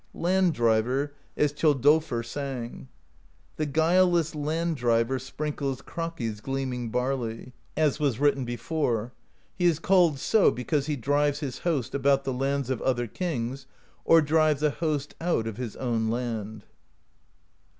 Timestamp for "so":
10.17-10.49